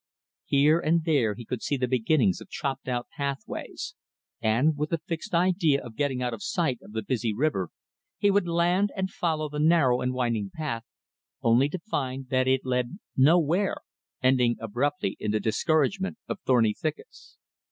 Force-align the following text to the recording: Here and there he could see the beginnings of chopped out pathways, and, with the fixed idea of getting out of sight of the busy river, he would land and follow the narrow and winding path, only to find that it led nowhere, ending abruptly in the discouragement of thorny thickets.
Here 0.47 0.79
and 0.79 1.03
there 1.03 1.35
he 1.35 1.45
could 1.45 1.61
see 1.61 1.77
the 1.77 1.87
beginnings 1.87 2.41
of 2.41 2.49
chopped 2.49 2.87
out 2.87 3.07
pathways, 3.15 3.93
and, 4.41 4.75
with 4.75 4.89
the 4.89 4.97
fixed 4.97 5.35
idea 5.35 5.79
of 5.79 5.95
getting 5.95 6.23
out 6.23 6.33
of 6.33 6.41
sight 6.41 6.79
of 6.81 6.93
the 6.93 7.03
busy 7.03 7.35
river, 7.35 7.69
he 8.17 8.31
would 8.31 8.47
land 8.47 8.91
and 8.95 9.11
follow 9.11 9.47
the 9.47 9.59
narrow 9.59 10.01
and 10.01 10.11
winding 10.15 10.49
path, 10.55 10.85
only 11.43 11.69
to 11.69 11.77
find 11.77 12.29
that 12.29 12.47
it 12.47 12.65
led 12.65 12.97
nowhere, 13.15 13.77
ending 14.23 14.57
abruptly 14.59 15.17
in 15.19 15.29
the 15.29 15.39
discouragement 15.39 16.17
of 16.27 16.39
thorny 16.47 16.73
thickets. 16.73 17.37